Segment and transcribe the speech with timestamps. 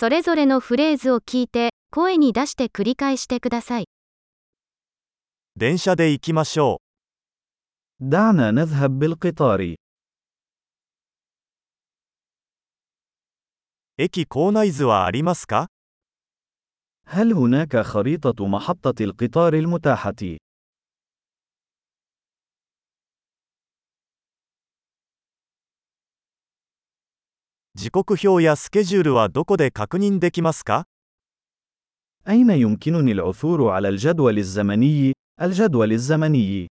[0.00, 3.84] それぞれのフレーズを聞いて、声に出して繰り返してください。
[5.56, 6.80] 電車で行きましょ
[8.00, 9.74] دعنا نذهب بالقطار.
[9.74, 9.76] う。
[13.98, 15.68] 駅構内図はありますか
[17.06, 20.38] هل هناك خريطة محطة القطار المتاحة؟
[27.75, 30.85] 時刻表やスケジュールはどこで確認できますか
[32.27, 36.67] أين يمكنني العثور على الجدول الزمني؟ الجدول الزمني.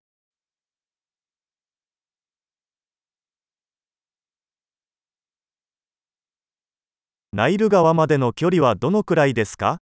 [7.32, 9.78] ナイル川までの距離はどのくらいですか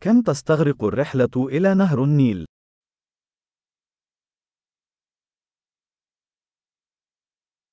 [0.00, 2.46] كم تستغرق الرحلة إلى نهر النيل؟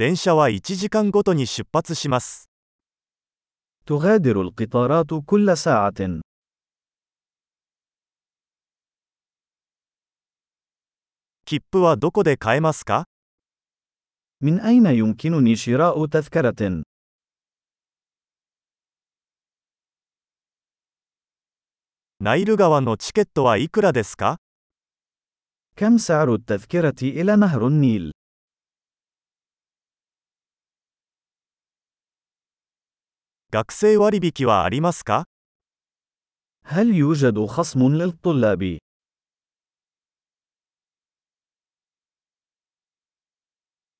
[0.00, 2.48] 電車は1時間ごとに出発します。
[3.84, 6.22] تغادر القطارات كل ساعة.
[11.44, 13.04] 切符はどこで買えますか
[14.40, 16.82] من أين يمكنني شراء تذكرة؟
[22.20, 24.38] ナイル川のチケットはいくらですか
[25.76, 28.12] كم سعر التذكرة إلى نهر النيل؟
[33.54, 35.24] 学生割引はありますか
[36.62, 38.78] هل يوجد خصم للطلاب؟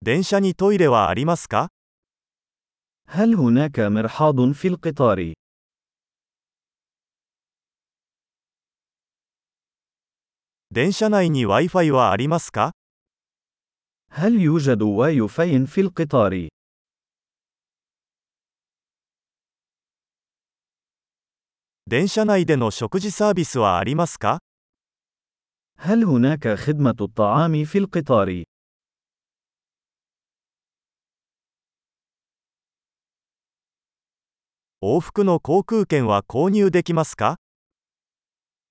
[0.02, 1.68] 電車にトイレはありますか
[3.08, 5.34] هل هناك مرحاض في القطار؟
[10.70, 12.70] 電車内に Wi-Fi はありますか
[14.12, 16.48] هل يوجد واي فاي في القطار؟
[21.90, 24.38] 電車内での食事サービスはありますか
[25.76, 28.44] هل هناك خدمة الطعام في القطار؟
[34.82, 37.36] 往復の航空券は購入できますか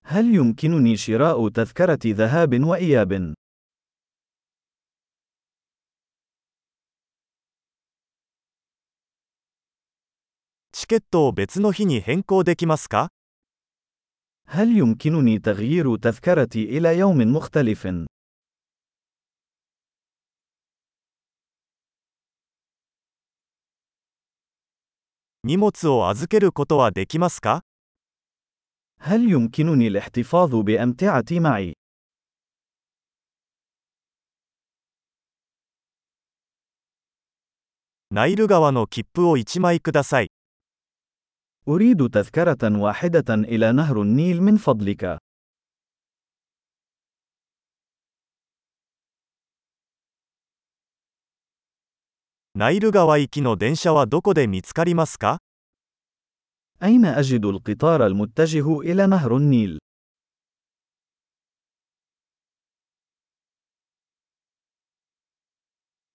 [0.05, 3.33] هل يمكنني شراء تذكرة ذهاب وإياب؟
[10.79, 13.09] チケットを別の日に変更できますか
[14.47, 18.07] هل يمكنني تغيير تذكرتي إلى يوم مختلف؟
[25.43, 27.63] 荷物を預けることはできますか
[28.99, 31.75] هل يمكنني الاحتفاظ بأمتعتي معي؟
[38.11, 40.31] ナイル川の切符を1枚ください。
[41.67, 45.19] أريد تذكرة واحدة إلى نهر النيل من فضلك.
[52.55, 55.37] ナイル川行きの電車はどこで見つかりますか
[56.81, 59.79] أين أجد القطار المتجه إلى نهر النيل؟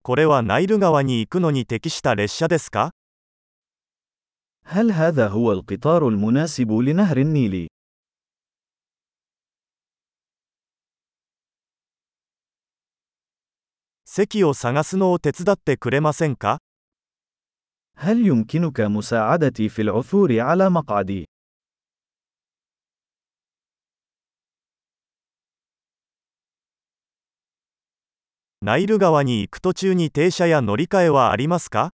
[0.03, 2.91] これはナイル川に行くのに適した列車ですか
[4.65, 7.69] هل هذا هو القطار المناسب لنهر النيل؟
[14.05, 16.59] 席を探すのを手伝ってくれませんか
[17.97, 21.27] هل يمكنك مساعدتي في العثور على مقعدي؟
[28.63, 31.91] ナイル川に行く途中に停車や乗り換えはありますか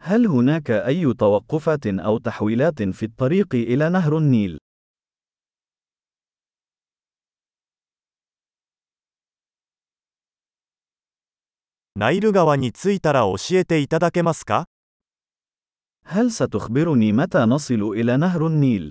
[0.00, 4.58] هل هناك أي توقفات أو تحويلات في الطريق إلى نهر النيل؟
[11.96, 14.66] ナイル川に着いたら教えていただけますか
[16.04, 18.90] هل ستخبرني متى نصل إلى نهر النيل؟